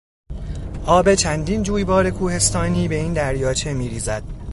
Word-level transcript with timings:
آب 0.85 1.15
چندین 1.15 1.63
جویبار 1.63 2.09
کوهستانی 2.09 2.87
به 2.87 2.95
این 2.95 3.13
دریاچه 3.13 3.73
میریزد. 3.73 4.23